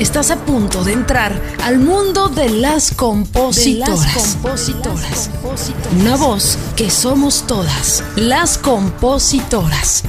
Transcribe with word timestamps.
Estás 0.00 0.30
a 0.30 0.36
punto 0.46 0.82
de 0.82 0.94
entrar 0.94 1.38
al 1.62 1.78
mundo 1.78 2.30
de 2.30 2.48
las 2.48 2.94
compositoras. 2.94 4.38
Una 6.00 6.16
voz 6.16 6.56
que 6.74 6.88
somos 6.88 7.46
todas, 7.46 8.02
las 8.16 8.56
compositoras. 8.56 10.02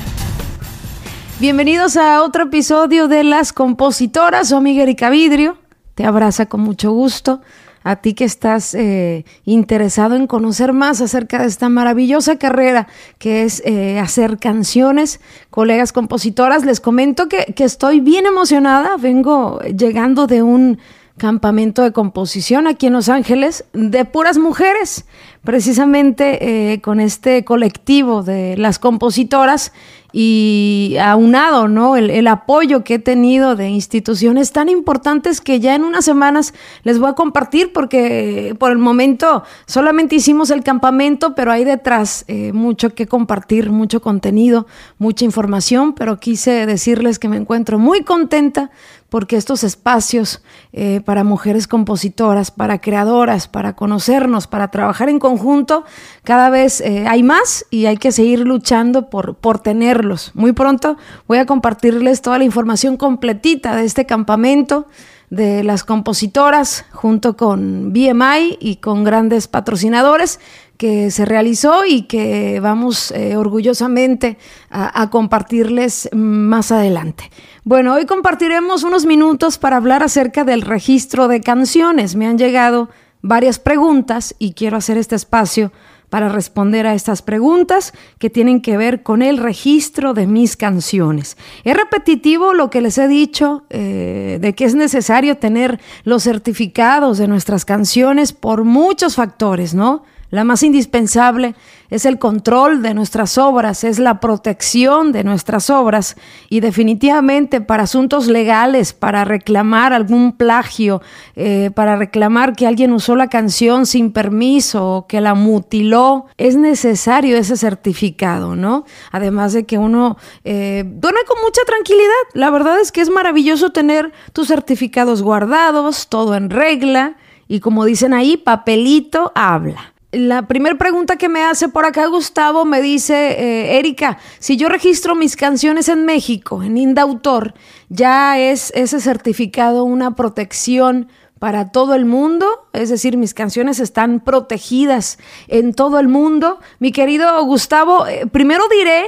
Bienvenidos 1.41 1.97
a 1.97 2.23
otro 2.23 2.43
episodio 2.43 3.09
de 3.09 3.25
Las 3.25 3.51
Compositoras. 3.51 4.47
Soy 4.47 4.59
amiga 4.59 4.83
Erika 4.83 5.09
Vidrio. 5.09 5.57
Te 5.93 6.05
abraza 6.05 6.45
con 6.45 6.61
mucho 6.61 6.93
gusto 6.93 7.41
a 7.83 7.97
ti 7.97 8.13
que 8.13 8.25
estás 8.25 8.73
eh, 8.73 9.25
interesado 9.45 10.15
en 10.15 10.27
conocer 10.27 10.73
más 10.73 11.01
acerca 11.01 11.39
de 11.39 11.47
esta 11.47 11.69
maravillosa 11.69 12.37
carrera 12.37 12.87
que 13.17 13.43
es 13.43 13.61
eh, 13.65 13.99
hacer 13.99 14.37
canciones, 14.37 15.19
colegas 15.49 15.91
compositoras, 15.91 16.65
les 16.65 16.79
comento 16.79 17.27
que, 17.27 17.53
que 17.55 17.63
estoy 17.63 17.99
bien 17.99 18.25
emocionada, 18.25 18.97
vengo 18.97 19.59
llegando 19.61 20.27
de 20.27 20.43
un 20.43 20.79
campamento 21.21 21.83
de 21.83 21.91
composición 21.91 22.65
aquí 22.65 22.87
en 22.87 22.93
Los 22.93 23.07
Ángeles 23.07 23.65
de 23.73 24.05
puras 24.05 24.39
mujeres, 24.39 25.05
precisamente 25.43 26.73
eh, 26.73 26.81
con 26.81 26.99
este 26.99 27.45
colectivo 27.45 28.23
de 28.23 28.57
las 28.57 28.79
compositoras 28.79 29.71
y 30.13 30.97
aunado, 31.01 31.67
¿no? 31.67 31.95
El, 31.95 32.27
apoyo 32.27 32.83
que 32.83 32.95
he 32.95 32.99
tenido 32.99 33.55
de 33.55 33.69
instituciones 33.69 34.51
tan 34.51 34.69
importantes 34.69 35.41
que 35.41 35.59
ya 35.59 35.75
en 35.75 35.83
unas 35.83 36.05
semanas 36.05 36.53
les 36.83 36.99
voy 36.99 37.09
a 37.09 37.13
compartir 37.13 37.73
porque 37.73 38.55
por 38.59 38.71
el 38.71 38.77
momento 38.77 39.43
solamente 39.65 40.15
hicimos 40.15 40.49
el 40.49 40.63
campamento, 40.63 41.33
pero 41.35 41.51
hay 41.51 41.63
detrás 41.63 42.25
eh, 42.27 42.53
mucho 42.53 42.91
que 42.91 43.07
compartir, 43.07 43.71
mucho 43.71 44.01
contenido, 44.01 44.67
mucha 44.97 45.25
información, 45.25 45.93
pero 45.93 46.19
quise 46.19 46.65
decirles 46.65 47.19
que 47.19 47.27
me 47.27 47.37
encuentro 47.37 47.79
muy 47.79 48.03
contenta 48.03 48.71
porque 49.11 49.35
estos 49.35 49.65
espacios 49.65 50.41
eh, 50.71 51.01
para 51.03 51.25
mujeres 51.25 51.67
compositoras, 51.67 52.49
para 52.49 52.79
creadoras, 52.79 53.49
para 53.49 53.75
conocernos, 53.75 54.47
para 54.47 54.69
trabajar 54.69 55.09
en 55.09 55.19
conjunto, 55.19 55.83
cada 56.23 56.49
vez 56.49 56.79
eh, 56.79 57.05
hay 57.09 57.21
más 57.21 57.65
y 57.69 57.87
hay 57.87 57.97
que 57.97 58.13
seguir 58.13 58.39
luchando 58.39 59.09
por, 59.09 59.35
por 59.35 59.59
tenerlos. 59.59 60.31
Muy 60.33 60.53
pronto 60.53 60.95
voy 61.27 61.39
a 61.39 61.45
compartirles 61.45 62.21
toda 62.21 62.37
la 62.37 62.45
información 62.45 62.95
completita 62.95 63.75
de 63.75 63.83
este 63.83 64.05
campamento 64.05 64.87
de 65.29 65.65
las 65.65 65.83
compositoras 65.83 66.85
junto 66.91 67.35
con 67.35 67.91
BMI 67.91 68.59
y 68.61 68.77
con 68.77 69.03
grandes 69.03 69.49
patrocinadores 69.49 70.39
que 70.81 71.11
se 71.11 71.25
realizó 71.25 71.85
y 71.85 72.07
que 72.07 72.59
vamos 72.59 73.11
eh, 73.11 73.35
orgullosamente 73.35 74.39
a, 74.71 75.11
compartirles 75.11 76.09
más 76.11 76.71
adelante. 76.71 77.29
Bueno, 77.63 77.93
hoy 77.93 78.07
compartiremos 78.07 78.81
unos 78.81 79.05
minutos 79.05 79.59
para 79.59 79.77
hablar 79.77 80.01
acerca 80.01 80.43
del 80.43 80.63
registro 80.63 81.27
de 81.27 81.41
canciones. 81.41 82.15
Me 82.15 82.25
han 82.25 82.39
llegado 82.39 82.89
varias 83.21 83.59
preguntas 83.59 84.33
y 84.39 84.53
quiero 84.53 84.75
hacer 84.75 84.97
este 84.97 85.13
espacio 85.13 85.71
para 86.09 86.29
responder 86.29 86.87
a 86.87 86.95
estas 86.95 87.21
preguntas 87.21 87.93
que 88.17 88.31
tienen 88.31 88.59
que 88.59 88.75
ver 88.75 89.03
con 89.03 89.21
el 89.21 89.37
registro 89.37 90.15
de 90.15 90.25
mis 90.25 90.57
canciones. 90.57 91.37
Es 91.63 91.77
repetitivo 91.77 92.55
lo 92.55 92.71
que 92.71 92.81
les 92.81 92.97
he 92.97 93.07
dicho 93.07 93.65
eh, 93.69 94.39
de 94.41 94.55
que 94.55 94.65
es 94.65 94.73
necesario 94.73 95.37
tener 95.37 95.79
los 96.05 96.23
certificados 96.23 97.19
de 97.19 97.27
nuestras 97.27 97.65
canciones 97.65 98.33
por 98.33 98.63
muchos 98.63 99.13
factores, 99.13 99.75
¿no? 99.75 100.01
La 100.31 100.45
más 100.45 100.63
indispensable 100.63 101.55
es 101.89 102.05
el 102.05 102.17
control 102.17 102.81
de 102.81 102.93
nuestras 102.93 103.37
obras, 103.37 103.83
es 103.83 103.99
la 103.99 104.21
protección 104.21 105.11
de 105.11 105.25
nuestras 105.25 105.69
obras 105.69 106.15
y 106.49 106.61
definitivamente 106.61 107.59
para 107.59 107.83
asuntos 107.83 108.27
legales, 108.27 108.93
para 108.93 109.25
reclamar 109.25 109.91
algún 109.91 110.31
plagio, 110.31 111.01
eh, 111.35 111.69
para 111.75 111.97
reclamar 111.97 112.55
que 112.55 112.65
alguien 112.65 112.93
usó 112.93 113.17
la 113.17 113.27
canción 113.27 113.85
sin 113.85 114.13
permiso 114.13 114.87
o 114.87 115.05
que 115.05 115.19
la 115.19 115.33
mutiló, 115.33 116.27
es 116.37 116.55
necesario 116.55 117.35
ese 117.35 117.57
certificado, 117.57 118.55
¿no? 118.55 118.85
Además 119.11 119.51
de 119.51 119.65
que 119.65 119.77
uno 119.77 120.15
eh, 120.45 120.85
duerme 120.87 121.19
con 121.27 121.41
mucha 121.41 121.61
tranquilidad. 121.65 122.07
La 122.35 122.49
verdad 122.51 122.79
es 122.79 122.93
que 122.93 123.01
es 123.01 123.09
maravilloso 123.09 123.73
tener 123.73 124.13
tus 124.31 124.47
certificados 124.47 125.21
guardados, 125.21 126.07
todo 126.07 126.35
en 126.35 126.49
regla 126.49 127.17
y 127.49 127.59
como 127.59 127.83
dicen 127.83 128.13
ahí, 128.13 128.37
papelito 128.37 129.33
habla 129.35 129.91
la 130.11 130.47
primera 130.47 130.77
pregunta 130.77 131.15
que 131.15 131.29
me 131.29 131.43
hace 131.43 131.69
por 131.69 131.85
acá 131.85 132.05
Gustavo 132.07 132.65
me 132.65 132.81
dice, 132.81 133.31
eh, 133.31 133.79
Erika, 133.79 134.17
si 134.39 134.57
yo 134.57 134.67
registro 134.67 135.15
mis 135.15 135.35
canciones 135.35 135.87
en 135.87 136.05
México, 136.05 136.63
en 136.63 136.77
Indautor, 136.77 137.53
¿ya 137.89 138.37
es 138.37 138.71
ese 138.75 138.99
certificado 138.99 139.85
una 139.85 140.15
protección 140.15 141.07
para 141.39 141.71
todo 141.71 141.95
el 141.95 142.05
mundo? 142.05 142.67
Es 142.73 142.89
decir, 142.89 143.15
mis 143.15 143.33
canciones 143.33 143.79
están 143.79 144.19
protegidas 144.19 145.17
en 145.47 145.73
todo 145.73 145.97
el 145.97 146.09
mundo. 146.09 146.59
Mi 146.79 146.91
querido 146.91 147.43
Gustavo, 147.45 148.05
eh, 148.05 148.27
primero 148.27 148.65
diré 148.69 149.05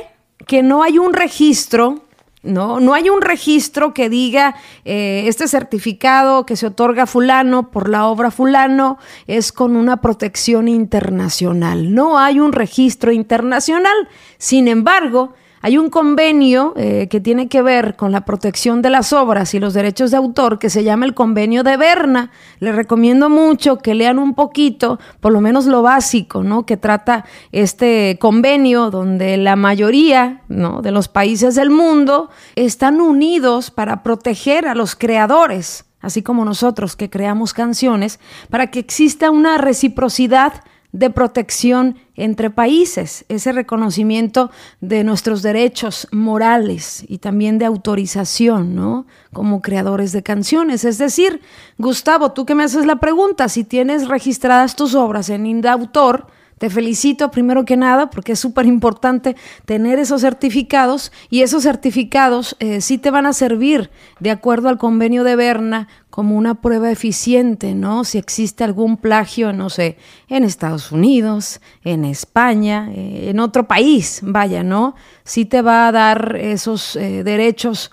que 0.47 0.63
no 0.63 0.83
hay 0.83 0.99
un 0.99 1.13
registro 1.13 2.05
¿no? 2.43 2.79
No 2.79 2.93
hay 2.93 3.09
un 3.09 3.21
registro 3.21 3.93
que 3.93 4.09
diga 4.09 4.55
eh, 4.85 5.23
este 5.27 5.47
certificado 5.47 6.45
que 6.45 6.57
se 6.57 6.67
otorga 6.67 7.07
fulano 7.07 7.71
por 7.71 7.89
la 7.89 8.05
obra 8.05 8.31
fulano 8.31 8.99
es 9.27 9.51
con 9.51 9.75
una 9.75 10.01
protección 10.01 10.67
internacional. 10.67 11.93
No 11.93 12.19
hay 12.19 12.39
un 12.39 12.51
registro 12.51 13.11
internacional. 13.11 14.09
Sin 14.37 14.67
embargo, 14.67 15.33
hay 15.65 15.77
un 15.77 15.89
convenio 15.89 16.73
eh, 16.75 17.07
que 17.09 17.21
tiene 17.21 17.47
que 17.47 17.61
ver 17.61 17.95
con 17.95 18.11
la 18.11 18.25
protección 18.25 18.81
de 18.81 18.89
las 18.89 19.13
obras 19.13 19.53
y 19.53 19.61
los 19.61 19.73
derechos 19.73 20.11
de 20.11 20.17
autor 20.17 20.59
que 20.59 20.69
se 20.69 20.83
llama 20.83 21.05
el 21.05 21.13
convenio 21.13 21.63
de 21.63 21.77
Berna. 21.77 22.31
Les 22.59 22.75
recomiendo 22.75 23.29
mucho 23.29 23.77
que 23.77 23.95
lean 23.95 24.19
un 24.19 24.33
poquito, 24.33 24.99
por 25.21 25.31
lo 25.31 25.39
menos 25.39 25.65
lo 25.65 25.81
básico, 25.81 26.43
¿no? 26.43 26.65
Que 26.65 26.75
trata 26.75 27.23
este 27.53 28.17
convenio 28.19 28.89
donde 28.89 29.37
la 29.37 29.55
mayoría 29.55 30.41
¿no? 30.49 30.81
de 30.81 30.91
los 30.91 31.07
países 31.07 31.55
del 31.55 31.69
mundo 31.69 32.29
están 32.55 32.99
unidos 32.99 33.71
para 33.71 34.03
proteger 34.03 34.67
a 34.67 34.75
los 34.75 34.97
creadores, 34.97 35.85
así 36.01 36.21
como 36.21 36.43
nosotros 36.43 36.97
que 36.97 37.09
creamos 37.09 37.53
canciones, 37.53 38.19
para 38.49 38.69
que 38.69 38.79
exista 38.79 39.31
una 39.31 39.57
reciprocidad 39.57 40.55
de 40.93 41.09
protección 41.09 41.97
entre 42.15 42.51
países, 42.51 43.25
ese 43.27 43.51
reconocimiento 43.51 44.51
de 44.79 45.03
nuestros 45.03 45.41
derechos 45.41 46.07
morales 46.11 47.03
y 47.07 47.17
también 47.17 47.57
de 47.57 47.65
autorización, 47.65 48.75
¿no? 48.75 49.07
Como 49.33 49.61
creadores 49.61 50.11
de 50.11 50.21
canciones. 50.21 50.85
Es 50.85 50.99
decir, 50.99 51.41
Gustavo, 51.79 52.31
tú 52.31 52.45
que 52.45 52.55
me 52.55 52.63
haces 52.63 52.85
la 52.85 52.97
pregunta, 52.97 53.49
si 53.49 53.63
tienes 53.63 54.07
registradas 54.07 54.75
tus 54.75 54.93
obras 54.93 55.29
en 55.29 55.47
Indautor, 55.47 56.27
te 56.63 56.69
felicito 56.69 57.29
primero 57.29 57.65
que 57.65 57.75
nada 57.75 58.09
porque 58.09 58.31
es 58.31 58.39
súper 58.39 58.65
importante 58.65 59.35
tener 59.65 59.99
esos 59.99 60.21
certificados 60.21 61.11
y 61.29 61.41
esos 61.41 61.63
certificados 61.63 62.55
eh, 62.61 62.79
sí 62.79 62.97
te 62.97 63.11
van 63.11 63.25
a 63.25 63.33
servir 63.33 63.91
de 64.21 64.31
acuerdo 64.31 64.69
al 64.69 64.77
convenio 64.77 65.25
de 65.25 65.35
Berna 65.35 65.89
como 66.09 66.37
una 66.37 66.61
prueba 66.61 66.89
eficiente, 66.89 67.75
¿no? 67.75 68.05
Si 68.05 68.17
existe 68.17 68.63
algún 68.63 68.95
plagio, 68.95 69.51
no 69.51 69.69
sé, 69.69 69.97
en 70.29 70.45
Estados 70.45 70.93
Unidos, 70.93 71.59
en 71.83 72.05
España, 72.05 72.89
eh, 72.93 73.29
en 73.29 73.41
otro 73.41 73.67
país, 73.67 74.21
vaya, 74.23 74.63
¿no? 74.63 74.95
Sí 75.25 75.43
te 75.43 75.61
va 75.61 75.89
a 75.89 75.91
dar 75.91 76.37
esos 76.37 76.95
eh, 76.95 77.25
derechos 77.25 77.91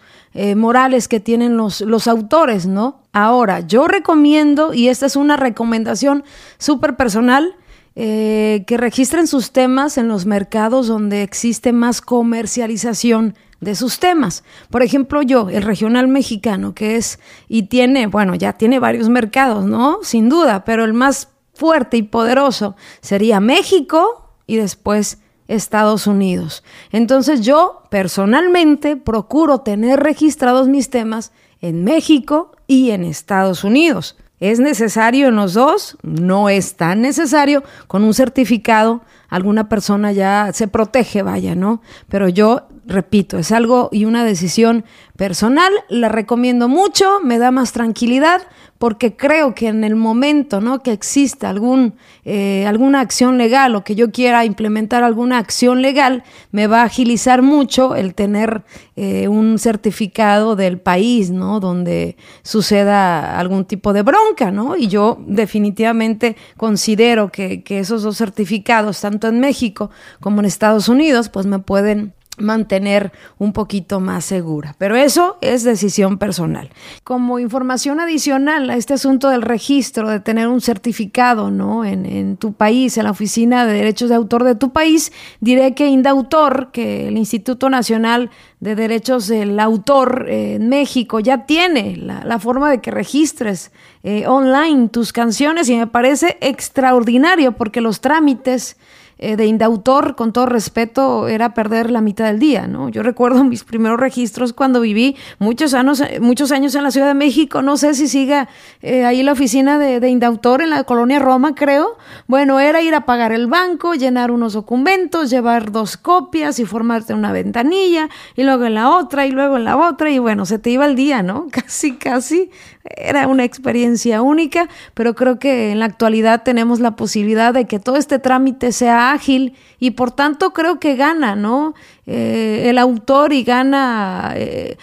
morales 0.54 1.08
que 1.08 1.18
tienen 1.18 1.56
los, 1.56 1.80
los 1.80 2.06
autores, 2.06 2.64
¿no? 2.64 3.02
Ahora, 3.12 3.66
yo 3.66 3.88
recomiendo, 3.88 4.72
y 4.72 4.86
esta 4.86 5.06
es 5.06 5.16
una 5.16 5.36
recomendación 5.36 6.22
súper 6.56 6.94
personal, 6.94 7.56
eh, 7.96 8.64
que 8.66 8.76
registren 8.76 9.26
sus 9.26 9.52
temas 9.52 9.98
en 9.98 10.08
los 10.08 10.26
mercados 10.26 10.86
donde 10.86 11.22
existe 11.22 11.72
más 11.72 12.00
comercialización 12.00 13.34
de 13.60 13.74
sus 13.74 13.98
temas. 13.98 14.42
Por 14.70 14.82
ejemplo, 14.82 15.22
yo, 15.22 15.48
el 15.50 15.62
regional 15.62 16.08
mexicano, 16.08 16.74
que 16.74 16.96
es 16.96 17.18
y 17.48 17.64
tiene, 17.64 18.06
bueno, 18.06 18.34
ya 18.34 18.54
tiene 18.54 18.78
varios 18.78 19.08
mercados, 19.08 19.66
¿no? 19.66 19.98
Sin 20.02 20.28
duda, 20.28 20.64
pero 20.64 20.84
el 20.84 20.94
más 20.94 21.28
fuerte 21.54 21.96
y 21.96 22.02
poderoso 22.02 22.74
sería 23.00 23.40
México 23.40 24.34
y 24.46 24.56
después 24.56 25.18
Estados 25.46 26.06
Unidos. 26.06 26.62
Entonces 26.92 27.40
yo 27.42 27.82
personalmente 27.90 28.96
procuro 28.96 29.60
tener 29.60 30.00
registrados 30.00 30.68
mis 30.68 30.90
temas 30.90 31.32
en 31.60 31.84
México 31.84 32.52
y 32.66 32.90
en 32.90 33.04
Estados 33.04 33.64
Unidos. 33.64 34.16
¿Es 34.40 34.58
necesario 34.58 35.28
en 35.28 35.36
los 35.36 35.54
dos? 35.54 35.98
No 36.02 36.48
es 36.48 36.76
tan 36.76 37.02
necesario. 37.02 37.62
Con 37.86 38.04
un 38.04 38.14
certificado 38.14 39.02
alguna 39.28 39.68
persona 39.68 40.12
ya 40.12 40.50
se 40.52 40.66
protege, 40.66 41.22
vaya, 41.22 41.54
¿no? 41.54 41.82
Pero 42.08 42.28
yo 42.28 42.66
repito, 42.90 43.38
es 43.38 43.52
algo 43.52 43.88
y 43.92 44.04
una 44.04 44.24
decisión 44.24 44.84
personal, 45.16 45.72
la 45.88 46.08
recomiendo 46.08 46.68
mucho, 46.68 47.20
me 47.22 47.38
da 47.38 47.50
más 47.50 47.72
tranquilidad 47.72 48.42
porque 48.78 49.14
creo 49.14 49.54
que 49.54 49.68
en 49.68 49.84
el 49.84 49.94
momento 49.94 50.62
¿no? 50.62 50.82
que 50.82 50.92
exista 50.92 51.50
algún, 51.50 51.96
eh, 52.24 52.64
alguna 52.66 53.00
acción 53.00 53.36
legal 53.36 53.76
o 53.76 53.84
que 53.84 53.94
yo 53.94 54.10
quiera 54.10 54.46
implementar 54.46 55.04
alguna 55.04 55.36
acción 55.36 55.82
legal, 55.82 56.24
me 56.50 56.66
va 56.66 56.80
a 56.80 56.84
agilizar 56.84 57.42
mucho 57.42 57.94
el 57.94 58.14
tener 58.14 58.62
eh, 58.96 59.28
un 59.28 59.58
certificado 59.58 60.56
del 60.56 60.80
país, 60.80 61.30
¿no? 61.30 61.60
Donde 61.60 62.16
suceda 62.42 63.38
algún 63.38 63.66
tipo 63.66 63.92
de 63.92 64.00
bronca, 64.00 64.50
¿no? 64.50 64.74
Y 64.76 64.88
yo 64.88 65.18
definitivamente 65.26 66.36
considero 66.56 67.30
que, 67.30 67.62
que 67.62 67.80
esos 67.80 68.02
dos 68.02 68.16
certificados, 68.16 69.02
tanto 69.02 69.28
en 69.28 69.40
México 69.40 69.90
como 70.20 70.40
en 70.40 70.46
Estados 70.46 70.88
Unidos, 70.88 71.28
pues 71.28 71.44
me 71.44 71.58
pueden 71.58 72.14
mantener 72.40 73.12
un 73.38 73.52
poquito 73.52 74.00
más 74.00 74.24
segura. 74.24 74.74
Pero 74.78 74.96
eso 74.96 75.38
es 75.40 75.64
decisión 75.64 76.18
personal. 76.18 76.70
Como 77.04 77.38
información 77.38 78.00
adicional 78.00 78.70
a 78.70 78.76
este 78.76 78.94
asunto 78.94 79.28
del 79.28 79.42
registro, 79.42 80.08
de 80.08 80.20
tener 80.20 80.48
un 80.48 80.60
certificado 80.60 81.50
¿no? 81.50 81.84
en, 81.84 82.06
en 82.06 82.36
tu 82.36 82.52
país, 82.52 82.96
en 82.96 83.04
la 83.04 83.10
Oficina 83.10 83.66
de 83.66 83.74
Derechos 83.74 84.08
de 84.08 84.14
Autor 84.14 84.44
de 84.44 84.54
tu 84.54 84.72
país, 84.72 85.12
diré 85.40 85.74
que 85.74 85.88
Indautor, 85.88 86.70
que 86.72 87.08
el 87.08 87.16
Instituto 87.16 87.70
Nacional 87.70 88.30
de 88.60 88.74
Derechos 88.74 89.26
del 89.26 89.58
Autor 89.58 90.26
en 90.28 90.68
México 90.68 91.18
ya 91.18 91.46
tiene 91.46 91.96
la, 91.96 92.38
forma 92.38 92.70
de 92.70 92.80
que 92.80 92.90
registres 92.90 93.72
eh, 94.02 94.26
online 94.26 94.88
tus 94.88 95.12
canciones 95.12 95.68
y 95.68 95.76
me 95.76 95.86
parece 95.86 96.36
extraordinario 96.40 97.52
porque 97.52 97.80
los 97.80 98.00
trámites 98.00 98.76
eh, 99.22 99.36
de 99.36 99.44
indautor, 99.44 100.16
con 100.16 100.32
todo 100.32 100.46
respeto, 100.46 101.28
era 101.28 101.52
perder 101.52 101.90
la 101.90 102.00
mitad 102.00 102.24
del 102.24 102.38
día, 102.38 102.66
¿no? 102.66 102.88
Yo 102.88 103.02
recuerdo 103.02 103.44
mis 103.44 103.64
primeros 103.64 104.00
registros 104.00 104.54
cuando 104.54 104.80
viví 104.80 105.14
muchos 105.38 105.74
años, 105.74 106.02
muchos 106.22 106.52
años 106.52 106.74
en 106.74 106.84
la 106.84 106.90
Ciudad 106.90 107.08
de 107.08 107.12
México, 107.12 107.60
no 107.60 107.76
sé 107.76 107.92
si 107.92 108.08
siga 108.08 108.48
eh, 108.80 109.04
ahí 109.04 109.22
la 109.22 109.32
oficina 109.32 109.78
de, 109.78 110.00
de, 110.00 110.08
indautor 110.08 110.62
en 110.62 110.70
la 110.70 110.84
colonia 110.84 111.18
Roma, 111.18 111.54
creo. 111.54 111.98
Bueno, 112.28 112.60
era 112.60 112.80
ir 112.80 112.94
a 112.94 113.04
pagar 113.04 113.32
el 113.32 113.46
banco, 113.46 113.92
llenar 113.92 114.30
unos 114.30 114.54
documentos, 114.54 115.28
llevar 115.28 115.70
dos 115.70 115.98
copias 115.98 116.58
y 116.58 116.64
formarte 116.64 117.12
una 117.12 117.30
ventanilla, 117.30 118.08
y 118.36 118.44
luego 118.44 118.64
en 118.64 118.72
la 118.72 118.88
otra, 118.88 119.26
y 119.26 119.32
luego 119.32 119.58
en 119.58 119.64
la 119.64 119.76
otra, 119.76 120.08
y 120.10 120.18
bueno, 120.18 120.46
se 120.46 120.58
te 120.58 120.70
iba 120.70 120.86
el 120.86 120.96
día, 120.96 121.22
¿no? 121.22 121.48
Casi, 121.52 121.96
casi 121.96 122.50
era 122.96 123.26
una 123.26 123.44
experiencia 123.44 124.22
única, 124.22 124.68
pero 124.94 125.14
creo 125.14 125.38
que 125.38 125.72
en 125.72 125.80
la 125.80 125.84
actualidad 125.84 126.42
tenemos 126.42 126.80
la 126.80 126.96
posibilidad 126.96 127.52
de 127.52 127.66
que 127.66 127.78
todo 127.78 127.96
este 127.96 128.18
trámite 128.18 128.72
sea 128.72 129.09
ágil 129.12 129.54
y 129.78 129.92
por 129.92 130.10
tanto 130.10 130.52
creo 130.52 130.78
que 130.78 130.96
gana, 130.96 131.34
¿no? 131.34 131.74
Eh, 132.06 132.68
el 132.68 132.78
autor 132.78 133.32
y 133.32 133.44
gana 133.44 134.32
eh, 134.34 134.76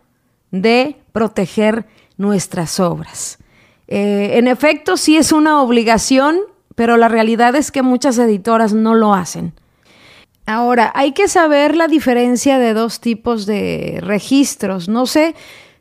de 0.50 0.96
proteger 1.12 1.84
nuestras 2.16 2.80
obras. 2.80 3.36
Eh, 3.86 4.30
en 4.38 4.48
efecto, 4.48 4.96
sí 4.96 5.18
es 5.18 5.30
una 5.30 5.60
obligación, 5.60 6.38
pero 6.76 6.96
la 6.96 7.08
realidad 7.08 7.56
es 7.56 7.72
que 7.72 7.82
muchas 7.82 8.16
editoras 8.18 8.72
no 8.72 8.94
lo 8.94 9.14
hacen. 9.14 9.52
Ahora, 10.46 10.92
hay 10.94 11.10
que 11.10 11.26
saber 11.26 11.74
la 11.74 11.88
diferencia 11.88 12.60
de 12.60 12.72
dos 12.72 13.00
tipos 13.00 13.46
de 13.46 13.98
registros. 14.00 14.88
No 14.88 15.06
sé 15.06 15.34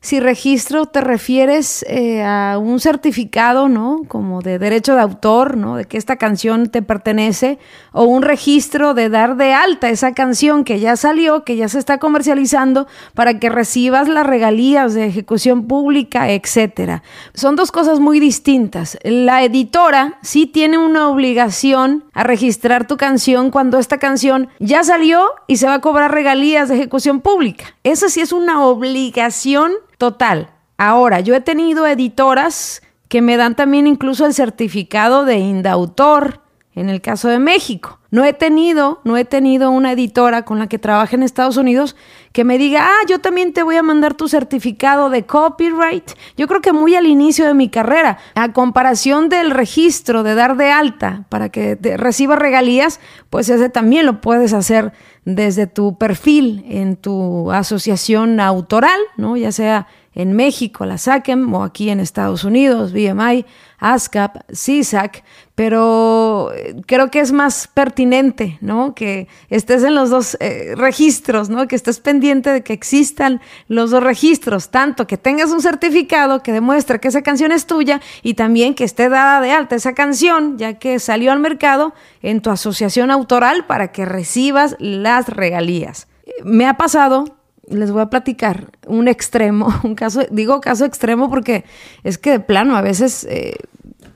si 0.05 0.19
registro 0.19 0.85
te 0.85 1.01
refieres 1.01 1.83
eh, 1.89 2.23
a 2.23 2.59
un 2.59 2.79
certificado, 2.79 3.67
¿no? 3.69 4.03
Como 4.07 4.43
de 4.43 4.59
derecho 4.59 4.93
de 4.93 5.01
autor, 5.01 5.57
¿no? 5.57 5.77
De 5.77 5.85
que 5.85 5.97
esta 5.97 6.17
canción 6.17 6.67
te 6.69 6.83
pertenece, 6.83 7.57
o 7.91 8.03
un 8.03 8.21
registro 8.21 8.93
de 8.93 9.09
dar 9.09 9.35
de 9.35 9.53
alta 9.53 9.89
esa 9.89 10.13
canción 10.13 10.63
que 10.63 10.79
ya 10.79 10.95
salió, 10.95 11.43
que 11.43 11.55
ya 11.55 11.69
se 11.69 11.79
está 11.79 11.97
comercializando, 11.97 12.85
para 13.15 13.39
que 13.39 13.49
recibas 13.49 14.07
las 14.07 14.27
regalías 14.27 14.93
de 14.93 15.07
ejecución 15.07 15.65
pública, 15.65 16.29
etcétera. 16.29 17.01
Son 17.33 17.55
dos 17.55 17.71
cosas 17.71 17.99
muy 17.99 18.19
distintas. 18.19 18.99
La 19.01 19.43
editora 19.43 20.19
sí 20.21 20.45
tiene 20.45 20.77
una 20.77 21.09
obligación 21.09 22.03
a 22.13 22.21
registrar 22.21 22.85
tu 22.85 22.97
canción 22.97 23.49
cuando 23.49 23.79
esta 23.79 23.97
canción 23.97 24.49
ya 24.59 24.83
salió 24.83 25.31
y 25.47 25.57
se 25.57 25.65
va 25.65 25.73
a 25.73 25.81
cobrar 25.81 26.13
regalías 26.13 26.69
de 26.69 26.75
ejecución 26.75 27.21
pública. 27.21 27.73
Esa 27.83 28.07
sí 28.09 28.21
es 28.21 28.31
una 28.31 28.63
obligación 28.63 29.71
Total. 29.97 30.49
Ahora, 30.77 31.19
yo 31.21 31.35
he 31.35 31.41
tenido 31.41 31.87
editoras 31.87 32.81
que 33.07 33.21
me 33.21 33.37
dan 33.37 33.55
también 33.55 33.87
incluso 33.87 34.25
el 34.25 34.33
certificado 34.33 35.25
de 35.25 35.37
indautor 35.37 36.41
en 36.73 36.89
el 36.89 37.01
caso 37.01 37.29
de 37.29 37.39
México. 37.39 37.99
No 38.15 38.23
he 38.23 38.31
tenido, 38.31 39.01
no 39.03 39.17
he 39.17 39.25
tenido 39.25 39.71
una 39.71 39.91
editora 39.91 40.45
con 40.45 40.57
la 40.57 40.67
que 40.67 40.79
trabaje 40.79 41.17
en 41.17 41.23
Estados 41.23 41.57
Unidos 41.57 41.97
que 42.31 42.45
me 42.45 42.57
diga, 42.57 42.85
ah, 42.85 43.05
yo 43.09 43.19
también 43.19 43.51
te 43.51 43.61
voy 43.61 43.75
a 43.75 43.83
mandar 43.83 44.13
tu 44.13 44.29
certificado 44.29 45.09
de 45.09 45.25
copyright. 45.25 46.11
Yo 46.37 46.47
creo 46.47 46.61
que 46.61 46.71
muy 46.71 46.95
al 46.95 47.07
inicio 47.07 47.45
de 47.45 47.53
mi 47.53 47.67
carrera, 47.67 48.17
a 48.35 48.53
comparación 48.53 49.27
del 49.27 49.51
registro 49.51 50.23
de 50.23 50.33
dar 50.33 50.55
de 50.55 50.71
alta 50.71 51.25
para 51.27 51.49
que 51.49 51.75
te 51.75 51.97
reciba 51.97 52.37
regalías, 52.37 53.01
pues 53.29 53.49
ese 53.49 53.67
también 53.67 54.05
lo 54.05 54.21
puedes 54.21 54.53
hacer 54.53 54.93
desde 55.25 55.67
tu 55.67 55.97
perfil 55.97 56.63
en 56.69 56.95
tu 56.95 57.51
asociación 57.51 58.39
autoral, 58.39 58.99
¿no? 59.17 59.35
Ya 59.35 59.51
sea 59.51 59.87
en 60.15 60.33
México, 60.33 60.85
la 60.85 60.97
SACEM, 60.97 61.53
o 61.53 61.63
aquí 61.63 61.89
en 61.89 61.99
Estados 61.99 62.45
Unidos, 62.45 62.93
BMI, 62.93 63.45
ASCAP, 63.77 64.37
CISAC, 64.53 65.23
pero 65.53 66.51
eh, 66.53 66.75
creo 66.87 67.11
que 67.11 67.19
es 67.19 67.31
más 67.31 67.67
pertinente, 67.67 68.57
¿no? 68.61 68.95
Que 68.95 69.27
estés 69.49 69.83
en 69.83 69.93
los 69.93 70.09
dos 70.09 70.37
eh, 70.39 70.73
registros, 70.75 71.49
¿no? 71.49 71.67
Que 71.67 71.75
estés 71.75 71.99
pendiente 71.99 72.49
de 72.51 72.63
que 72.63 72.73
existan 72.73 73.41
los 73.67 73.91
dos 73.91 74.01
registros, 74.01 74.69
tanto 74.69 75.05
que 75.05 75.17
tengas 75.17 75.51
un 75.51 75.61
certificado 75.61 76.41
que 76.41 76.53
demuestre 76.53 76.99
que 76.99 77.09
esa 77.09 77.21
canción 77.21 77.51
es 77.51 77.67
tuya 77.67 78.01
y 78.23 78.35
también 78.35 78.73
que 78.73 78.85
esté 78.85 79.09
dada 79.09 79.41
de 79.41 79.51
alta 79.51 79.75
esa 79.75 79.93
canción, 79.93 80.57
ya 80.57 80.75
que 80.75 80.99
salió 80.99 81.31
al 81.31 81.39
mercado 81.39 81.93
en 82.21 82.41
tu 82.41 82.49
asociación 82.49 83.11
autoral 83.11 83.65
para 83.65 83.91
que 83.91 84.05
recibas 84.05 84.77
las 84.79 85.27
regalías. 85.27 86.07
Me 86.43 86.67
ha 86.67 86.75
pasado 86.75 87.25
les 87.69 87.91
voy 87.91 88.01
a 88.01 88.09
platicar 88.09 88.71
un 88.87 89.07
extremo, 89.07 89.73
un 89.83 89.95
caso, 89.95 90.21
digo 90.31 90.61
caso 90.61 90.85
extremo 90.85 91.29
porque 91.29 91.65
es 92.03 92.17
que 92.17 92.31
de 92.31 92.39
plano 92.39 92.75
a 92.75 92.81
veces 92.81 93.25
eh, 93.29 93.55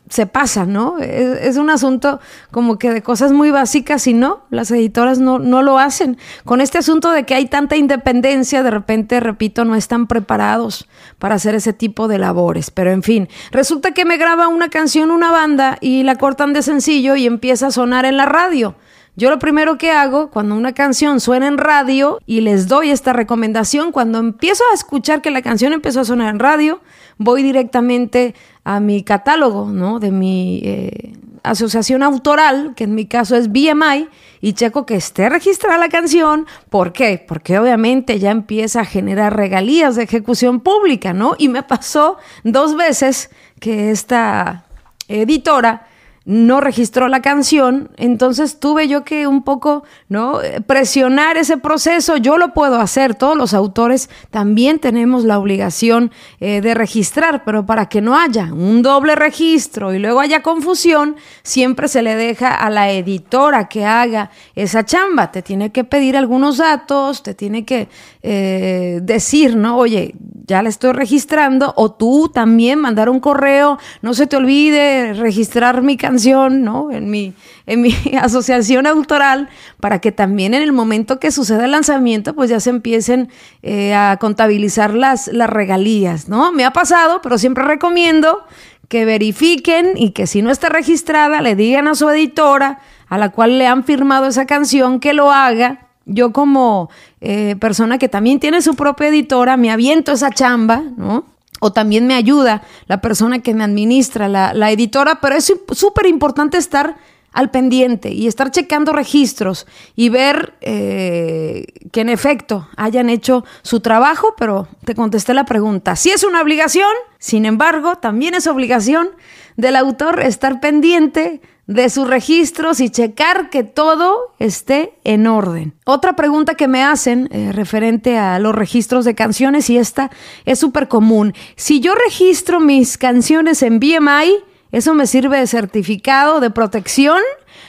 se 0.09 0.25
pasa, 0.25 0.65
¿no? 0.65 0.97
Es, 0.97 1.57
un 1.57 1.69
asunto 1.69 2.19
como 2.51 2.79
que 2.79 2.91
de 2.91 3.03
cosas 3.03 3.31
muy 3.31 3.51
básicas 3.51 4.07
y 4.07 4.13
no, 4.13 4.41
las 4.49 4.71
editoras 4.71 5.19
no, 5.19 5.37
no 5.37 5.61
lo 5.61 5.77
hacen. 5.77 6.17
Con 6.45 6.61
este 6.61 6.79
asunto 6.79 7.11
de 7.11 7.25
que 7.25 7.35
hay 7.35 7.45
tanta 7.45 7.77
independencia, 7.77 8.63
de 8.63 8.71
repente, 8.71 9.19
repito, 9.19 9.65
no 9.65 9.75
están 9.75 10.07
preparados 10.07 10.87
para 11.19 11.35
hacer 11.35 11.53
ese 11.53 11.73
tipo 11.73 12.07
de 12.07 12.17
labores. 12.17 12.71
Pero 12.71 12.91
en 12.91 13.03
fin, 13.03 13.29
resulta 13.51 13.91
que 13.91 14.03
me 14.03 14.17
graba 14.17 14.47
una 14.47 14.69
canción 14.69 15.11
una 15.11 15.31
banda 15.31 15.77
y 15.79 16.01
la 16.01 16.15
cortan 16.15 16.53
de 16.53 16.63
sencillo 16.63 17.15
y 17.15 17.27
empieza 17.27 17.67
a 17.67 17.71
sonar 17.71 18.05
en 18.05 18.17
la 18.17 18.25
radio. 18.25 18.75
Yo 19.19 19.29
lo 19.29 19.37
primero 19.37 19.77
que 19.77 19.91
hago 19.91 20.29
cuando 20.29 20.55
una 20.55 20.71
canción 20.71 21.19
suena 21.19 21.47
en 21.47 21.57
radio 21.57 22.21
y 22.25 22.39
les 22.39 22.69
doy 22.69 22.89
esta 22.89 23.11
recomendación, 23.11 23.91
cuando 23.91 24.17
empiezo 24.17 24.63
a 24.71 24.73
escuchar 24.73 25.21
que 25.21 25.29
la 25.29 25.41
canción 25.41 25.73
empezó 25.73 25.99
a 25.99 26.05
sonar 26.05 26.33
en 26.33 26.39
radio, 26.39 26.79
voy 27.17 27.43
directamente 27.43 28.33
a 28.63 28.79
mi 28.79 29.03
catálogo, 29.03 29.65
¿no? 29.65 29.99
De 29.99 30.11
mi 30.11 30.61
eh, 30.63 31.17
asociación 31.43 32.01
autoral, 32.01 32.71
que 32.77 32.85
en 32.85 32.95
mi 32.95 33.07
caso 33.07 33.35
es 33.35 33.49
BMI, 33.49 34.07
y 34.39 34.53
checo 34.53 34.85
que 34.85 34.95
esté 34.95 35.27
registrada 35.27 35.77
la 35.77 35.89
canción. 35.89 36.47
¿Por 36.69 36.93
qué? 36.93 37.21
Porque 37.27 37.59
obviamente 37.59 38.19
ya 38.19 38.31
empieza 38.31 38.79
a 38.79 38.85
generar 38.85 39.35
regalías 39.35 39.97
de 39.97 40.03
ejecución 40.03 40.61
pública, 40.61 41.11
¿no? 41.11 41.35
Y 41.37 41.49
me 41.49 41.63
pasó 41.63 42.19
dos 42.45 42.77
veces 42.77 43.31
que 43.59 43.91
esta 43.91 44.63
editora 45.09 45.88
no 46.29 46.61
registró 46.61 47.07
la 47.07 47.23
canción, 47.23 47.89
entonces 47.97 48.59
tuve 48.59 48.87
yo 48.87 49.03
que 49.03 49.25
un 49.25 49.41
poco, 49.41 49.83
¿no? 50.09 50.39
presionar 50.67 51.37
ese 51.37 51.57
proceso. 51.57 52.17
Yo 52.17 52.37
lo 52.37 52.53
puedo 52.53 52.79
hacer, 52.79 53.15
todos 53.15 53.35
los 53.35 53.55
autores 53.55 54.11
también 54.29 54.77
tenemos 54.77 55.23
la 55.23 55.39
obligación 55.39 56.11
eh, 56.39 56.61
de 56.61 56.75
registrar, 56.75 57.43
pero 57.45 57.65
para 57.65 57.89
que 57.89 58.01
no 58.01 58.15
haya 58.15 58.53
un 58.53 58.83
doble 58.83 59.15
registro 59.15 59.91
y 59.91 59.97
luego 59.97 60.19
haya 60.19 60.43
confusión, 60.43 61.15
siempre 61.41 61.87
se 61.87 62.03
le 62.03 62.15
deja 62.15 62.53
a 62.53 62.69
la 62.69 62.91
editora 62.91 63.67
que 63.67 63.85
haga 63.85 64.29
esa 64.53 64.85
chamba. 64.85 65.31
Te 65.31 65.41
tiene 65.41 65.71
que 65.71 65.83
pedir 65.83 66.15
algunos 66.15 66.57
datos, 66.57 67.23
te 67.23 67.33
tiene 67.33 67.65
que 67.65 67.89
eh, 68.21 68.99
decir, 69.01 69.55
¿no? 69.55 69.77
Oye, 69.77 70.13
ya 70.49 70.63
la 70.63 70.69
estoy 70.69 70.93
registrando, 70.93 71.73
o 71.77 71.91
tú 71.91 72.31
también 72.33 72.79
mandar 72.79 73.07
un 73.07 73.19
correo, 73.19 73.77
no 74.01 74.15
se 74.15 74.25
te 74.25 74.35
olvide 74.35 75.13
registrar 75.13 75.83
mi 75.83 75.95
canción, 75.95 76.63
¿no? 76.63 76.91
En 76.91 77.11
mi, 77.11 77.35
en 77.67 77.81
mi 77.81 77.95
asociación 78.19 78.87
autoral, 78.87 79.47
para 79.79 79.99
que 79.99 80.11
también 80.11 80.55
en 80.55 80.63
el 80.63 80.71
momento 80.71 81.19
que 81.19 81.29
suceda 81.29 81.65
el 81.65 81.71
lanzamiento, 81.71 82.33
pues 82.33 82.49
ya 82.49 82.59
se 82.59 82.71
empiecen 82.71 83.29
eh, 83.61 83.93
a 83.93 84.17
contabilizar 84.19 84.95
las, 84.95 85.27
las 85.27 85.51
regalías, 85.51 86.27
¿no? 86.27 86.51
Me 86.51 86.65
ha 86.65 86.73
pasado, 86.73 87.21
pero 87.21 87.37
siempre 87.37 87.63
recomiendo 87.63 88.43
que 88.87 89.05
verifiquen 89.05 89.91
y 89.97 90.11
que 90.11 90.25
si 90.25 90.41
no 90.41 90.49
está 90.49 90.69
registrada, 90.69 91.43
le 91.43 91.55
digan 91.55 91.87
a 91.87 91.93
su 91.93 92.09
editora, 92.09 92.79
a 93.07 93.19
la 93.19 93.29
cual 93.29 93.59
le 93.59 93.67
han 93.67 93.83
firmado 93.83 94.25
esa 94.25 94.47
canción, 94.47 94.99
que 94.99 95.13
lo 95.13 95.31
haga 95.31 95.88
yo 96.09 96.33
como 96.33 96.89
eh, 97.21 97.55
persona 97.59 97.97
que 97.97 98.09
también 98.09 98.39
tiene 98.39 98.61
su 98.61 98.75
propia 98.75 99.07
editora, 99.07 99.57
me 99.57 99.71
aviento 99.71 100.11
esa 100.11 100.31
chamba, 100.31 100.83
¿no? 100.97 101.25
O 101.61 101.71
también 101.71 102.07
me 102.07 102.15
ayuda 102.15 102.63
la 102.87 103.01
persona 103.01 103.39
que 103.39 103.53
me 103.53 103.63
administra, 103.63 104.27
la, 104.27 104.71
editora, 104.71 105.19
pero 105.21 105.35
es 105.35 105.53
súper 105.71 106.05
importante 106.05 106.57
estar 106.57 106.95
al 107.31 107.51
pendiente 107.51 108.11
y 108.11 108.27
estar 108.27 108.51
checando 108.51 108.91
registros 108.91 109.67
y 109.95 110.09
ver 110.09 110.53
eh, 110.61 111.65
que 111.91 112.01
en 112.01 112.09
efecto 112.09 112.67
hayan 112.75 113.09
hecho 113.09 113.45
su 113.61 113.79
trabajo, 113.79 114.33
pero 114.37 114.67
te 114.85 114.95
contesté 114.95 115.33
la 115.33 115.45
pregunta. 115.45 115.95
Si 115.95 116.09
es 116.09 116.23
una 116.23 116.41
obligación, 116.41 116.89
sin 117.17 117.45
embargo, 117.45 117.97
también 117.97 118.33
es 118.33 118.47
obligación 118.47 119.09
del 119.57 119.75
autor 119.75 120.21
estar 120.21 120.59
pendiente 120.59 121.41
de 121.69 121.89
sus 121.91 122.07
registros 122.07 122.79
y 122.79 122.89
checar 122.89 123.51
que 123.51 123.63
todo 123.63 124.33
esté 124.39 124.95
en 125.03 125.27
orden. 125.27 125.75
Otra 125.85 126.15
pregunta 126.15 126.55
que 126.55 126.67
me 126.67 126.81
hacen 126.81 127.29
eh, 127.31 127.51
referente 127.51 128.17
a 128.17 128.39
los 128.39 128.55
registros 128.55 129.05
de 129.05 129.13
canciones 129.13 129.69
y 129.69 129.77
esta 129.77 130.09
es 130.45 130.57
súper 130.57 130.87
común. 130.87 131.35
Si 131.55 131.79
yo 131.79 131.93
registro 131.93 132.59
mis 132.59 132.97
canciones 132.97 133.61
en 133.61 133.79
BMI, 133.79 134.48
¿eso 134.71 134.93
me 134.93 135.07
sirve 135.07 135.39
de 135.39 135.47
certificado 135.47 136.39
de 136.39 136.49
protección? 136.49 137.19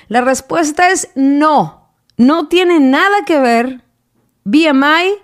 La 0.08 0.20
respuesta 0.20 0.90
es 0.90 1.08
no. 1.14 1.92
No 2.16 2.48
tiene 2.48 2.80
nada 2.80 3.24
que 3.26 3.38
ver 3.38 3.82
BMI 4.44 5.14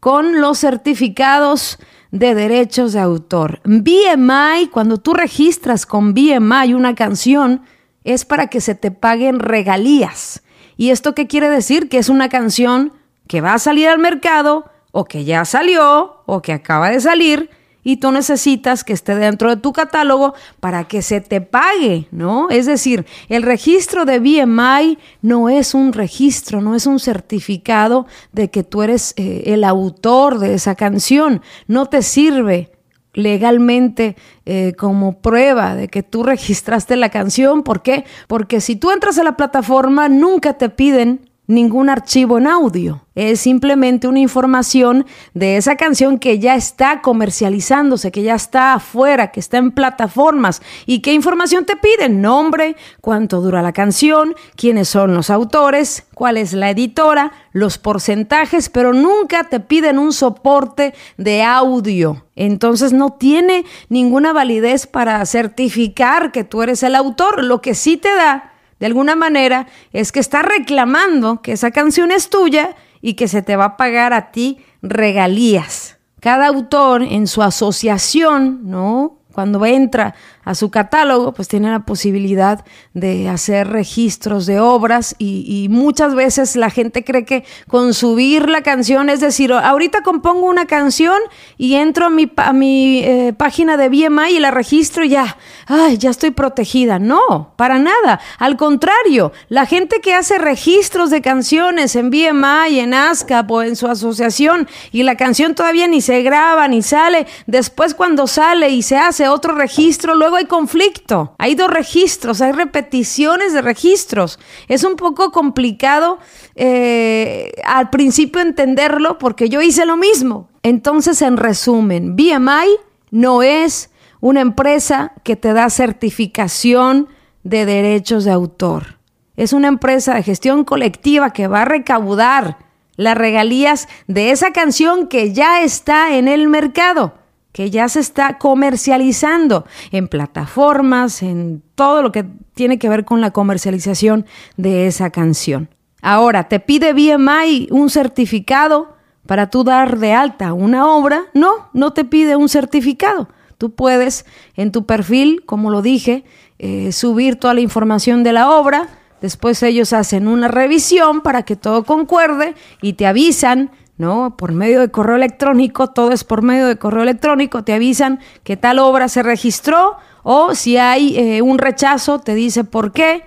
con 0.00 0.40
los 0.40 0.58
certificados 0.58 1.78
de 2.10 2.34
derechos 2.34 2.92
de 2.92 3.00
autor. 3.00 3.60
BMI, 3.64 4.68
cuando 4.70 4.98
tú 4.98 5.14
registras 5.14 5.86
con 5.86 6.14
BMI 6.14 6.74
una 6.74 6.94
canción, 6.94 7.62
es 8.04 8.24
para 8.24 8.46
que 8.46 8.60
se 8.60 8.74
te 8.74 8.90
paguen 8.90 9.40
regalías. 9.40 10.42
¿Y 10.76 10.90
esto 10.90 11.14
qué 11.14 11.26
quiere 11.26 11.48
decir? 11.48 11.88
Que 11.88 11.98
es 11.98 12.08
una 12.08 12.28
canción 12.28 12.92
que 13.26 13.40
va 13.40 13.54
a 13.54 13.58
salir 13.58 13.88
al 13.88 13.98
mercado 13.98 14.70
o 14.92 15.06
que 15.06 15.24
ya 15.24 15.44
salió 15.44 16.22
o 16.26 16.42
que 16.42 16.52
acaba 16.52 16.90
de 16.90 17.00
salir 17.00 17.50
y 17.84 17.98
tú 17.98 18.10
necesitas 18.10 18.82
que 18.82 18.94
esté 18.94 19.14
dentro 19.14 19.50
de 19.50 19.60
tu 19.60 19.72
catálogo 19.72 20.34
para 20.58 20.84
que 20.84 21.02
se 21.02 21.20
te 21.20 21.40
pague, 21.40 22.08
¿no? 22.10 22.48
Es 22.50 22.66
decir, 22.66 23.06
el 23.28 23.42
registro 23.42 24.04
de 24.06 24.18
BMI 24.18 24.98
no 25.22 25.50
es 25.50 25.74
un 25.74 25.92
registro, 25.92 26.60
no 26.60 26.74
es 26.74 26.86
un 26.86 26.98
certificado 26.98 28.06
de 28.32 28.50
que 28.50 28.64
tú 28.64 28.82
eres 28.82 29.12
eh, 29.16 29.44
el 29.46 29.62
autor 29.62 30.38
de 30.38 30.54
esa 30.54 30.74
canción, 30.74 31.42
no 31.68 31.86
te 31.86 32.02
sirve 32.02 32.72
legalmente 33.12 34.16
eh, 34.44 34.74
como 34.76 35.20
prueba 35.20 35.74
de 35.74 35.88
que 35.88 36.02
tú 36.02 36.22
registraste 36.24 36.96
la 36.96 37.10
canción. 37.10 37.62
¿Por 37.62 37.82
qué? 37.82 38.04
Porque 38.26 38.60
si 38.60 38.76
tú 38.76 38.90
entras 38.90 39.18
a 39.18 39.24
la 39.24 39.36
plataforma 39.36 40.08
nunca 40.08 40.54
te 40.54 40.68
piden 40.68 41.30
ningún 41.46 41.90
archivo 41.90 42.38
en 42.38 42.46
audio. 42.46 43.02
Es 43.14 43.40
simplemente 43.40 44.08
una 44.08 44.18
información 44.18 45.06
de 45.34 45.56
esa 45.56 45.76
canción 45.76 46.18
que 46.18 46.40
ya 46.40 46.56
está 46.56 47.00
comercializándose, 47.00 48.10
que 48.10 48.22
ya 48.22 48.34
está 48.34 48.74
afuera, 48.74 49.30
que 49.30 49.38
está 49.38 49.58
en 49.58 49.70
plataformas. 49.70 50.62
¿Y 50.84 51.00
qué 51.00 51.12
información 51.12 51.64
te 51.64 51.76
piden? 51.76 52.20
Nombre, 52.20 52.76
cuánto 53.00 53.40
dura 53.40 53.62
la 53.62 53.72
canción, 53.72 54.34
quiénes 54.56 54.88
son 54.88 55.14
los 55.14 55.30
autores, 55.30 56.06
cuál 56.14 56.38
es 56.38 56.54
la 56.54 56.70
editora, 56.70 57.32
los 57.52 57.78
porcentajes, 57.78 58.68
pero 58.68 58.92
nunca 58.92 59.44
te 59.44 59.60
piden 59.60 59.98
un 59.98 60.12
soporte 60.12 60.92
de 61.16 61.44
audio. 61.44 62.24
Entonces 62.34 62.92
no 62.92 63.12
tiene 63.12 63.64
ninguna 63.88 64.32
validez 64.32 64.88
para 64.88 65.24
certificar 65.24 66.32
que 66.32 66.42
tú 66.42 66.62
eres 66.62 66.82
el 66.82 66.96
autor. 66.96 67.44
Lo 67.44 67.60
que 67.60 67.74
sí 67.74 67.96
te 67.96 68.12
da 68.12 68.53
de 68.84 68.88
alguna 68.88 69.16
manera 69.16 69.66
es 69.94 70.12
que 70.12 70.20
está 70.20 70.42
reclamando 70.42 71.40
que 71.40 71.52
esa 71.52 71.70
canción 71.70 72.10
es 72.10 72.28
tuya 72.28 72.76
y 73.00 73.14
que 73.14 73.28
se 73.28 73.40
te 73.40 73.56
va 73.56 73.64
a 73.64 73.76
pagar 73.78 74.12
a 74.12 74.30
ti 74.30 74.58
regalías. 74.82 75.96
Cada 76.20 76.48
autor 76.48 77.02
en 77.02 77.26
su 77.26 77.42
asociación, 77.42 78.68
¿no? 78.68 79.20
Cuando 79.32 79.64
entra 79.64 80.14
a 80.44 80.54
su 80.54 80.70
catálogo, 80.70 81.32
pues 81.32 81.48
tiene 81.48 81.70
la 81.70 81.80
posibilidad 81.80 82.64
de 82.92 83.28
hacer 83.28 83.68
registros 83.68 84.46
de 84.46 84.60
obras 84.60 85.14
y, 85.18 85.66
muchas 85.70 86.14
veces 86.14 86.56
la 86.56 86.70
gente 86.70 87.04
cree 87.04 87.24
que 87.24 87.44
con 87.68 87.94
subir 87.94 88.48
la 88.48 88.62
canción, 88.62 89.08
es 89.08 89.20
decir, 89.20 89.52
ahorita 89.52 90.02
compongo 90.02 90.46
una 90.46 90.66
canción 90.66 91.16
y 91.56 91.74
entro 91.74 92.06
a 92.06 92.10
mi, 92.10 92.30
a 92.36 92.52
mi 92.52 92.98
eh, 92.98 93.32
página 93.36 93.76
de 93.76 93.88
BMI 93.88 94.36
y 94.36 94.40
la 94.40 94.50
registro 94.50 95.04
y 95.04 95.10
ya, 95.10 95.36
ay, 95.66 95.96
ya 95.98 96.10
estoy 96.10 96.30
protegida. 96.30 96.98
No, 96.98 97.52
para 97.56 97.78
nada. 97.78 98.20
Al 98.38 98.56
contrario, 98.56 99.32
la 99.48 99.66
gente 99.66 100.00
que 100.00 100.14
hace 100.14 100.38
registros 100.38 101.10
de 101.10 101.22
canciones 101.22 101.96
en 101.96 102.10
BMI, 102.10 102.78
en 102.78 102.94
ASCAP 102.94 103.50
o 103.50 103.62
en 103.62 103.76
su 103.76 103.86
asociación 103.86 104.68
y 104.92 105.02
la 105.02 105.16
canción 105.16 105.54
todavía 105.54 105.86
ni 105.88 106.00
se 106.00 106.22
graba 106.22 106.68
ni 106.68 106.82
sale, 106.82 107.26
después 107.46 107.94
cuando 107.94 108.26
sale 108.26 108.70
y 108.70 108.82
se 108.82 108.96
hace 108.96 109.28
otro 109.28 109.54
registro, 109.54 110.14
luego 110.14 110.33
hay 110.36 110.46
conflicto. 110.46 111.34
Hay 111.38 111.54
dos 111.54 111.70
registros, 111.70 112.40
hay 112.40 112.52
repeticiones 112.52 113.52
de 113.52 113.62
registros. 113.62 114.38
Es 114.68 114.84
un 114.84 114.96
poco 114.96 115.30
complicado 115.30 116.18
eh, 116.54 117.52
al 117.64 117.90
principio 117.90 118.40
entenderlo 118.40 119.18
porque 119.18 119.48
yo 119.48 119.60
hice 119.62 119.86
lo 119.86 119.96
mismo. 119.96 120.48
Entonces, 120.62 121.22
en 121.22 121.36
resumen, 121.36 122.16
BMI 122.16 122.76
no 123.10 123.42
es 123.42 123.90
una 124.20 124.40
empresa 124.40 125.12
que 125.22 125.36
te 125.36 125.52
da 125.52 125.68
certificación 125.70 127.08
de 127.42 127.66
derechos 127.66 128.24
de 128.24 128.30
autor. 128.30 128.98
Es 129.36 129.52
una 129.52 129.68
empresa 129.68 130.14
de 130.14 130.22
gestión 130.22 130.64
colectiva 130.64 131.32
que 131.32 131.46
va 131.46 131.62
a 131.62 131.66
recaudar 131.66 132.58
las 132.96 133.16
regalías 133.16 133.88
de 134.06 134.30
esa 134.30 134.52
canción 134.52 135.08
que 135.08 135.32
ya 135.32 135.62
está 135.62 136.16
en 136.16 136.28
el 136.28 136.48
mercado 136.48 137.23
que 137.54 137.70
ya 137.70 137.88
se 137.88 138.00
está 138.00 138.36
comercializando 138.36 139.64
en 139.92 140.08
plataformas, 140.08 141.22
en 141.22 141.62
todo 141.76 142.02
lo 142.02 142.10
que 142.10 142.26
tiene 142.52 142.80
que 142.80 142.88
ver 142.88 143.04
con 143.04 143.20
la 143.20 143.30
comercialización 143.30 144.26
de 144.56 144.88
esa 144.88 145.10
canción. 145.10 145.68
Ahora, 146.02 146.48
¿te 146.48 146.58
pide 146.58 146.92
BMI 146.92 147.68
un 147.70 147.90
certificado 147.90 148.96
para 149.24 149.50
tú 149.50 149.62
dar 149.62 150.00
de 150.00 150.12
alta 150.12 150.52
una 150.52 150.90
obra? 150.90 151.26
No, 151.32 151.68
no 151.72 151.92
te 151.92 152.04
pide 152.04 152.34
un 152.34 152.48
certificado. 152.48 153.28
Tú 153.56 153.72
puedes 153.72 154.26
en 154.56 154.72
tu 154.72 154.84
perfil, 154.84 155.44
como 155.46 155.70
lo 155.70 155.80
dije, 155.80 156.24
eh, 156.58 156.90
subir 156.90 157.36
toda 157.36 157.54
la 157.54 157.60
información 157.60 158.24
de 158.24 158.32
la 158.32 158.50
obra. 158.50 158.88
Después 159.20 159.62
ellos 159.62 159.92
hacen 159.92 160.26
una 160.26 160.48
revisión 160.48 161.20
para 161.20 161.44
que 161.44 161.54
todo 161.54 161.84
concuerde 161.84 162.56
y 162.82 162.94
te 162.94 163.06
avisan, 163.06 163.70
¿no? 163.96 164.36
Por 164.36 164.52
medio 164.52 164.80
de 164.80 164.90
correo 164.90 165.16
electrónico, 165.16 165.90
todo 165.90 166.12
es 166.12 166.24
por 166.24 166.42
medio 166.42 166.66
de 166.66 166.76
correo 166.76 167.02
electrónico, 167.02 167.64
te 167.64 167.72
avisan 167.72 168.20
que 168.42 168.56
tal 168.56 168.78
obra 168.78 169.08
se 169.08 169.22
registró 169.22 169.96
o 170.22 170.54
si 170.54 170.76
hay 170.76 171.16
eh, 171.16 171.42
un 171.42 171.58
rechazo, 171.58 172.18
te 172.18 172.34
dice 172.34 172.64
por 172.64 172.92
qué. 172.92 173.22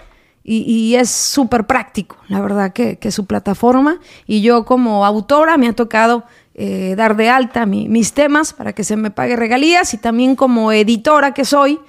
Y, 0.49 0.95
es 0.95 1.09
súper 1.09 1.65
práctico, 1.67 2.15
la 2.29 2.39
verdad, 2.39 2.71
que, 2.71 3.11
su 3.11 3.25
plataforma. 3.25 3.99
Y 4.27 4.41
yo 4.41 4.63
como 4.63 5.05
autora 5.05 5.57
me 5.57 5.67
ha 5.67 5.73
tocado 5.73 6.23
eh, 6.55 6.93
dar 6.95 7.17
de 7.17 7.29
alta 7.29 7.65
mis 7.65 8.13
temas 8.13 8.53
para 8.53 8.71
que 8.71 8.85
se 8.85 8.95
me 8.95 9.11
pague 9.11 9.35
regalías 9.35 9.93
y 9.93 9.97
también 9.97 10.37
como 10.37 10.71
editora 10.71 11.33
que 11.33 11.43
soy, 11.43 11.81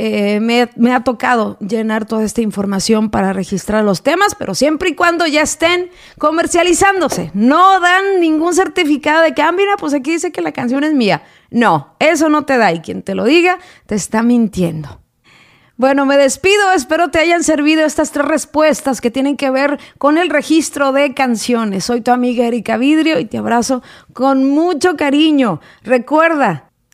eh, 0.00 0.38
me, 0.38 0.92
ha 0.92 1.02
tocado 1.02 1.58
llenar 1.58 2.04
toda 2.04 2.22
esta 2.22 2.40
información 2.40 3.10
para 3.10 3.32
registrar 3.32 3.82
los 3.82 4.04
temas, 4.04 4.36
pero 4.36 4.54
siempre 4.54 4.90
y 4.90 4.94
cuando 4.94 5.26
ya 5.26 5.42
estén 5.42 5.90
comercializándose. 6.18 7.32
No 7.34 7.80
dan 7.80 8.20
ningún 8.20 8.54
certificado 8.54 9.22
de 9.22 9.34
que, 9.34 9.42
ah, 9.42 9.50
mira, 9.50 9.76
pues 9.76 9.94
aquí 9.94 10.12
dice 10.12 10.30
que 10.30 10.40
la 10.40 10.52
canción 10.52 10.84
es 10.84 10.94
mía. 10.94 11.22
No, 11.50 11.96
eso 11.98 12.28
no 12.28 12.44
te 12.44 12.58
da 12.58 12.72
y 12.72 12.80
quien 12.80 13.02
te 13.02 13.16
lo 13.16 13.24
diga 13.24 13.58
te 13.86 13.96
está 13.96 14.22
mintiendo. 14.22 15.00
Bueno, 15.76 16.06
me 16.06 16.16
despido, 16.16 16.70
espero 16.72 17.08
te 17.08 17.18
hayan 17.18 17.42
servido 17.42 17.84
estas 17.84 18.12
tres 18.12 18.26
respuestas 18.26 19.00
que 19.00 19.10
tienen 19.10 19.36
que 19.36 19.50
ver 19.50 19.80
con 19.98 20.16
el 20.16 20.30
registro 20.30 20.92
de 20.92 21.12
canciones. 21.12 21.84
Soy 21.84 22.02
tu 22.02 22.12
amiga 22.12 22.46
Erika 22.46 22.76
Vidrio 22.76 23.18
y 23.18 23.24
te 23.24 23.38
abrazo 23.38 23.82
con 24.12 24.48
mucho 24.48 24.96
cariño. 24.96 25.60
Recuerda, 25.82 26.67